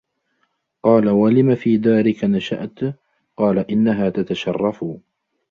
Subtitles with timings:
[0.83, 2.79] قَالَ وَلِمَ وَفِي دَارِك نَشَأَتْ؟
[3.37, 4.83] قَالَ إنَّهَا تَتَشَرَّفُ